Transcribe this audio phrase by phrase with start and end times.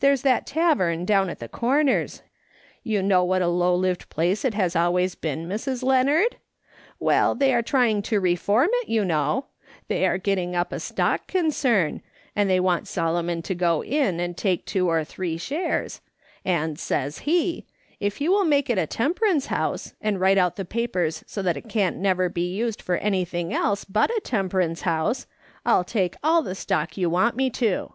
[0.00, 2.22] There's that tavern down at the Corners,
[2.82, 5.84] you know what a low lived place it has always been, Mrs.
[5.84, 6.36] Leo nard?
[6.98, 9.46] Well, they are trying to reform it, you know;
[9.86, 12.02] they are getting up a stock concern,
[12.34, 16.00] and they want Solomon to go in and take two or three shares,
[16.44, 20.56] and says he, * If you will make it a temperance house, and write out
[20.56, 25.28] the papers so it can't never be used for anything else but a temperance house,
[25.64, 27.92] I'll take all the stock you want me to.'